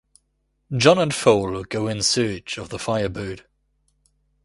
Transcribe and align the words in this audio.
John 0.75 0.97
and 0.97 1.13
Foal 1.13 1.63
go 1.63 1.87
in 1.87 2.01
search 2.01 2.57
of 2.57 2.69
the 2.69 2.79
Firebird. 2.79 3.45